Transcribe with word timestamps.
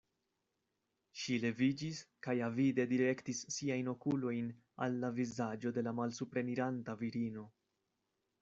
Ŝi 1.23 1.35
leviĝis 1.41 1.99
kaj 2.27 2.35
avide 2.47 2.85
direktis 2.93 3.41
siajn 3.57 3.93
okulojn 3.93 4.49
al 4.87 4.99
la 5.05 5.13
vizaĝo 5.21 5.77
de 5.77 5.85
la 5.89 5.97
malsupreniranta 6.03 7.01
virino. 7.05 7.47